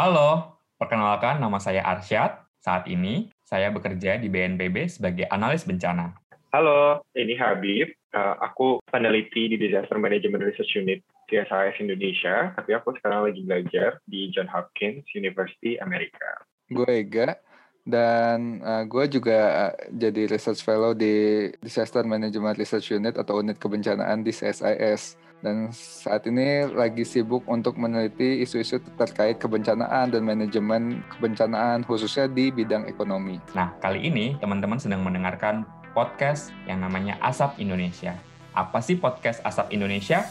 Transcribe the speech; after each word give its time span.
Halo, 0.00 0.56
perkenalkan 0.80 1.44
nama 1.44 1.60
saya 1.60 1.84
Arsyad. 1.84 2.40
Saat 2.56 2.88
ini 2.88 3.28
saya 3.44 3.68
bekerja 3.68 4.16
di 4.16 4.32
BNPB 4.32 4.88
sebagai 4.88 5.28
analis 5.28 5.68
bencana. 5.68 6.16
Halo, 6.56 7.04
ini 7.12 7.36
Habib. 7.36 7.92
Uh, 8.08 8.32
aku 8.40 8.80
peneliti 8.88 9.52
di 9.52 9.60
Disaster 9.60 10.00
Management 10.00 10.40
Research 10.40 10.72
Unit 10.72 11.04
CSIS 11.28 11.84
Indonesia, 11.84 12.48
tapi 12.56 12.72
aku 12.72 12.96
sekarang 12.96 13.28
lagi 13.28 13.44
belajar 13.44 14.00
di 14.08 14.32
John 14.32 14.48
Hopkins 14.48 15.04
University 15.12 15.76
Amerika. 15.84 16.48
Gue 16.72 17.04
Ega, 17.04 17.36
dan 17.84 18.64
uh, 18.64 18.88
gue 18.88 19.04
juga 19.04 19.76
jadi 19.92 20.32
research 20.32 20.64
fellow 20.64 20.96
di 20.96 21.44
Disaster 21.60 22.08
Management 22.08 22.56
Research 22.56 22.88
Unit 22.88 23.20
atau 23.20 23.44
unit 23.44 23.60
kebencanaan 23.60 24.24
di 24.24 24.32
CSIS 24.32 25.20
dan 25.40 25.72
saat 25.72 26.28
ini 26.28 26.68
lagi 26.68 27.04
sibuk 27.04 27.44
untuk 27.48 27.80
meneliti 27.80 28.44
isu-isu 28.44 28.80
terkait 28.96 29.40
kebencanaan 29.40 30.12
dan 30.12 30.22
manajemen 30.24 31.00
kebencanaan 31.16 31.84
khususnya 31.84 32.28
di 32.28 32.52
bidang 32.52 32.84
ekonomi. 32.88 33.40
Nah, 33.56 33.72
kali 33.80 34.04
ini 34.04 34.36
teman-teman 34.40 34.76
sedang 34.76 35.00
mendengarkan 35.00 35.64
podcast 35.96 36.52
yang 36.68 36.84
namanya 36.84 37.16
Asap 37.24 37.56
Indonesia. 37.58 38.14
Apa 38.52 38.84
sih 38.84 39.00
podcast 39.00 39.40
Asap 39.42 39.72
Indonesia? 39.72 40.28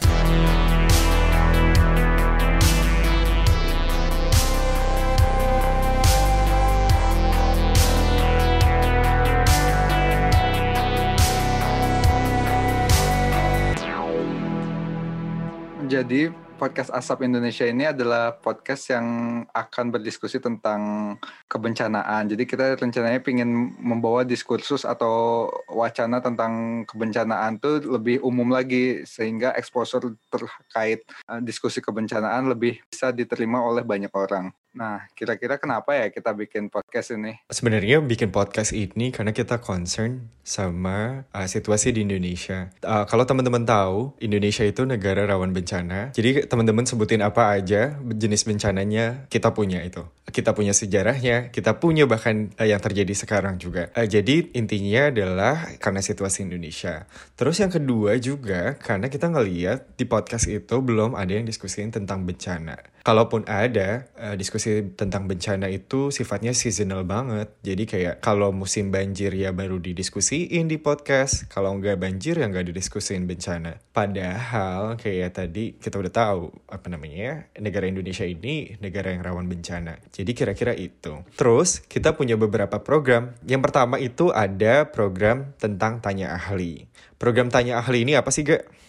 Jadi 15.90 16.30
podcast 16.60 16.92
Asap 16.92 17.24
Indonesia 17.24 17.64
ini 17.64 17.88
adalah 17.88 18.36
podcast 18.36 18.92
yang 18.92 19.06
akan 19.48 19.96
berdiskusi 19.96 20.44
tentang 20.44 21.16
kebencanaan. 21.48 22.28
Jadi 22.28 22.44
kita 22.44 22.76
rencananya 22.76 23.24
ingin 23.24 23.72
membawa 23.80 24.28
diskursus 24.28 24.84
atau 24.84 25.48
wacana 25.72 26.20
tentang 26.20 26.84
kebencanaan 26.84 27.56
itu 27.56 27.88
lebih 27.88 28.20
umum 28.20 28.52
lagi 28.52 29.08
sehingga 29.08 29.56
exposure 29.56 30.12
terkait 30.28 31.08
uh, 31.32 31.40
diskusi 31.40 31.80
kebencanaan 31.80 32.52
lebih 32.52 32.84
bisa 32.92 33.08
diterima 33.08 33.64
oleh 33.64 33.80
banyak 33.80 34.12
orang. 34.12 34.52
Nah, 34.70 35.02
kira-kira 35.18 35.58
kenapa 35.58 35.98
ya 35.98 36.06
kita 36.14 36.30
bikin 36.30 36.70
podcast 36.70 37.10
ini? 37.10 37.42
Sebenarnya 37.50 37.98
bikin 38.06 38.30
podcast 38.30 38.70
ini 38.70 39.10
karena 39.10 39.34
kita 39.34 39.58
concern 39.58 40.30
sama 40.46 41.26
uh, 41.34 41.46
situasi 41.50 41.90
di 41.90 42.06
Indonesia. 42.06 42.70
Uh, 42.86 43.02
kalau 43.10 43.26
teman-teman 43.26 43.66
tahu, 43.66 44.14
Indonesia 44.22 44.62
itu 44.62 44.86
negara 44.86 45.26
rawan 45.26 45.50
bencana. 45.50 46.14
Jadi 46.14 46.46
teman-teman 46.50 46.82
sebutin 46.82 47.22
apa 47.22 47.54
aja 47.54 47.94
jenis 48.02 48.42
bencananya 48.42 49.30
kita 49.30 49.54
punya 49.54 49.78
itu. 49.86 50.02
Kita 50.26 50.50
punya 50.50 50.74
sejarahnya, 50.74 51.54
kita 51.54 51.78
punya 51.78 52.10
bahkan 52.10 52.50
uh, 52.58 52.66
yang 52.66 52.82
terjadi 52.82 53.14
sekarang 53.14 53.62
juga. 53.62 53.94
Uh, 53.94 54.10
jadi 54.10 54.50
intinya 54.58 55.14
adalah 55.14 55.70
karena 55.78 56.02
situasi 56.02 56.42
Indonesia. 56.50 57.06
Terus 57.38 57.62
yang 57.62 57.70
kedua 57.70 58.18
juga 58.18 58.74
karena 58.82 59.06
kita 59.06 59.30
ngeliat 59.30 59.94
di 59.94 60.04
podcast 60.10 60.50
itu 60.50 60.82
belum 60.82 61.14
ada 61.14 61.30
yang 61.30 61.46
diskusiin 61.46 61.94
tentang 61.94 62.26
bencana. 62.26 62.99
Kalaupun 63.00 63.48
ada 63.48 64.08
uh, 64.20 64.36
diskusi 64.36 64.84
tentang 64.92 65.24
bencana 65.24 65.72
itu 65.72 66.12
sifatnya 66.12 66.52
seasonal 66.52 67.08
banget. 67.08 67.48
Jadi 67.64 67.84
kayak 67.88 68.14
kalau 68.20 68.52
musim 68.52 68.92
banjir 68.92 69.32
ya 69.32 69.56
baru 69.56 69.80
didiskusiin 69.80 70.68
di 70.68 70.76
podcast. 70.76 71.48
Kalau 71.48 71.72
nggak 71.80 71.96
banjir 71.96 72.36
ya 72.36 72.46
nggak 72.48 72.72
didiskusiin 72.72 73.24
bencana. 73.24 73.80
Padahal 73.90 75.00
kayak 75.00 75.30
tadi 75.32 75.80
kita 75.80 75.96
udah 75.96 76.12
tahu 76.12 76.52
apa 76.68 76.86
namanya 76.92 77.48
negara 77.56 77.88
Indonesia 77.88 78.28
ini 78.28 78.76
negara 78.84 79.16
yang 79.16 79.24
rawan 79.24 79.48
bencana. 79.48 79.96
Jadi 80.12 80.36
kira-kira 80.36 80.76
itu. 80.76 81.24
Terus 81.40 81.80
kita 81.88 82.12
punya 82.12 82.36
beberapa 82.36 82.84
program. 82.84 83.32
Yang 83.48 83.62
pertama 83.64 83.96
itu 83.96 84.28
ada 84.28 84.88
program 84.92 85.56
tentang 85.56 86.04
tanya 86.04 86.36
ahli. 86.36 86.84
Program 87.16 87.52
tanya 87.52 87.80
ahli 87.80 88.04
ini 88.04 88.16
apa 88.16 88.32
sih 88.32 88.44
gak? 88.44 88.79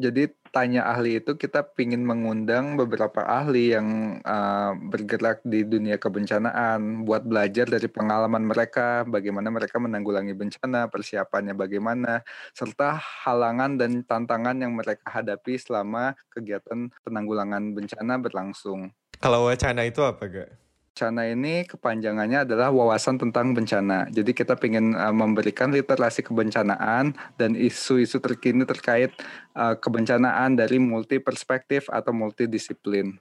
Jadi 0.00 0.32
tanya 0.56 0.88
ahli 0.88 1.20
itu 1.20 1.36
kita 1.36 1.60
ingin 1.76 2.00
mengundang 2.00 2.80
beberapa 2.80 3.20
ahli 3.28 3.76
yang 3.76 4.18
uh, 4.24 4.72
bergerak 4.72 5.44
di 5.44 5.68
dunia 5.68 6.00
kebencanaan 6.00 7.04
buat 7.04 7.28
belajar 7.28 7.68
dari 7.68 7.84
pengalaman 7.84 8.48
mereka, 8.48 9.04
bagaimana 9.04 9.52
mereka 9.52 9.76
menanggulangi 9.76 10.32
bencana, 10.32 10.88
persiapannya 10.88 11.52
bagaimana, 11.52 12.24
serta 12.56 12.96
halangan 12.96 13.76
dan 13.76 14.00
tantangan 14.00 14.56
yang 14.64 14.72
mereka 14.72 15.04
hadapi 15.04 15.60
selama 15.60 16.16
kegiatan 16.32 16.88
penanggulangan 17.04 17.76
bencana 17.76 18.16
berlangsung. 18.16 18.96
Kalau 19.20 19.44
wacana 19.44 19.84
itu 19.84 20.00
apa 20.00 20.24
gak? 20.24 20.50
Bencana 20.90 21.22
ini 21.30 21.62
kepanjangannya 21.70 22.42
adalah 22.42 22.74
wawasan 22.74 23.14
tentang 23.14 23.54
bencana. 23.54 24.10
Jadi 24.10 24.34
kita 24.34 24.58
ingin 24.58 24.98
uh, 24.98 25.14
memberikan 25.14 25.70
literasi 25.70 26.26
kebencanaan 26.26 27.14
dan 27.38 27.54
isu-isu 27.54 28.18
terkini 28.18 28.66
terkait 28.66 29.14
uh, 29.54 29.78
kebencanaan 29.78 30.58
dari 30.58 30.82
multi 30.82 31.22
perspektif 31.22 31.86
atau 31.94 32.10
multidisiplin. 32.10 33.16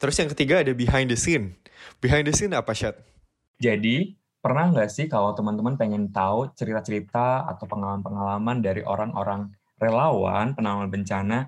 Terus 0.00 0.16
yang 0.16 0.32
ketiga 0.32 0.64
ada 0.64 0.72
behind 0.72 1.12
the 1.12 1.18
scene. 1.20 1.60
Behind 2.00 2.24
the 2.24 2.32
scene 2.32 2.56
apa, 2.56 2.72
Syat? 2.72 2.96
Jadi, 3.60 4.16
pernah 4.40 4.72
nggak 4.72 4.88
sih 4.88 5.12
kalau 5.12 5.36
teman-teman 5.36 5.76
pengen 5.76 6.08
tahu 6.08 6.56
cerita-cerita 6.56 7.44
atau 7.52 7.68
pengalaman-pengalaman 7.68 8.64
dari 8.64 8.80
orang-orang 8.80 9.52
relawan 9.76 10.56
penanggulangan 10.56 10.90
bencana 10.90 11.38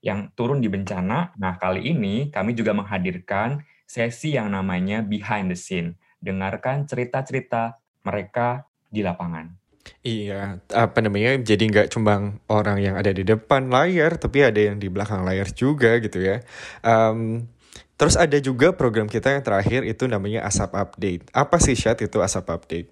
yang 0.00 0.32
turun 0.32 0.64
di 0.64 0.72
bencana? 0.72 1.36
Nah, 1.36 1.60
kali 1.60 1.84
ini 1.84 2.32
kami 2.32 2.56
juga 2.56 2.72
menghadirkan 2.72 3.60
sesi 3.86 4.34
yang 4.34 4.52
namanya 4.52 5.00
behind 5.00 5.48
the 5.48 5.58
scene. 5.58 5.96
Dengarkan 6.18 6.84
cerita-cerita 6.84 7.78
mereka 8.02 8.66
di 8.90 9.06
lapangan. 9.06 9.54
Iya, 10.02 10.58
apa 10.74 10.98
namanya? 10.98 11.38
Jadi 11.38 11.70
nggak 11.70 11.94
cuma 11.94 12.34
orang 12.50 12.78
yang 12.82 12.94
ada 12.98 13.14
di 13.14 13.22
depan 13.22 13.70
layar, 13.70 14.18
tapi 14.18 14.42
ada 14.42 14.58
yang 14.58 14.82
di 14.82 14.90
belakang 14.90 15.22
layar 15.22 15.46
juga 15.54 15.98
gitu 16.02 16.18
ya. 16.22 16.42
Um, 16.82 17.46
terus 17.94 18.18
ada 18.18 18.34
juga 18.42 18.74
program 18.74 19.06
kita 19.06 19.38
yang 19.38 19.46
terakhir 19.46 19.86
itu 19.86 20.10
namanya 20.10 20.42
Asap 20.46 20.74
Update. 20.74 21.30
Apa 21.30 21.62
sih 21.62 21.78
Syat 21.78 22.02
itu 22.02 22.18
Asap 22.18 22.50
Update? 22.50 22.90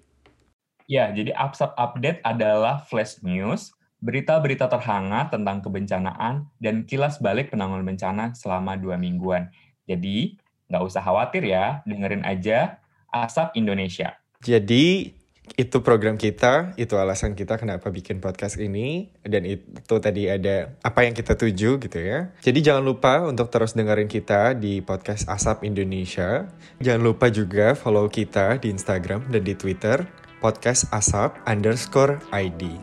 Ya, 0.87 1.11
jadi 1.11 1.35
Asap 1.35 1.75
Update 1.75 2.19
adalah 2.23 2.83
flash 2.87 3.19
news, 3.25 3.75
berita-berita 3.99 4.71
terhangat 4.71 5.33
tentang 5.33 5.59
kebencanaan, 5.59 6.47
dan 6.61 6.87
kilas 6.87 7.19
balik 7.19 7.51
penanggulangan 7.51 7.89
bencana 7.89 8.25
selama 8.37 8.77
dua 8.77 8.95
mingguan. 8.95 9.51
Jadi, 9.89 10.37
Nggak 10.71 10.83
usah 10.83 11.01
khawatir 11.01 11.45
ya, 11.45 11.85
dengerin 11.85 12.25
aja 12.25 12.81
Asap 13.13 13.55
Indonesia. 13.55 14.17
Jadi 14.43 15.13
itu 15.55 15.77
program 15.85 16.17
kita, 16.17 16.73
itu 16.73 16.97
alasan 16.97 17.37
kita 17.37 17.61
kenapa 17.61 17.93
bikin 17.93 18.17
podcast 18.17 18.57
ini, 18.57 19.13
dan 19.21 19.45
itu 19.45 19.95
tadi 20.01 20.25
ada 20.25 20.73
apa 20.81 21.05
yang 21.05 21.13
kita 21.13 21.37
tuju 21.37 21.77
gitu 21.77 21.99
ya. 22.01 22.33
Jadi 22.41 22.65
jangan 22.65 22.81
lupa 22.81 23.21
untuk 23.23 23.53
terus 23.53 23.77
dengerin 23.77 24.09
kita 24.09 24.57
di 24.57 24.81
podcast 24.81 25.29
Asap 25.29 25.69
Indonesia. 25.69 26.49
Jangan 26.81 27.01
lupa 27.05 27.29
juga 27.29 27.77
follow 27.77 28.09
kita 28.09 28.57
di 28.57 28.73
Instagram 28.73 29.29
dan 29.29 29.45
di 29.45 29.53
Twitter, 29.53 30.03
podcast 30.41 30.89
asap 30.89 31.37
underscore 31.45 32.19
ID, 32.33 32.75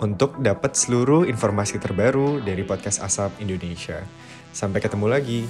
untuk 0.00 0.40
dapat 0.40 0.74
seluruh 0.74 1.28
informasi 1.28 1.76
terbaru 1.76 2.40
dari 2.40 2.64
podcast 2.64 3.04
Asap 3.04 3.36
Indonesia. 3.44 4.00
Sampai 4.50 4.80
ketemu 4.80 5.06
lagi. 5.12 5.44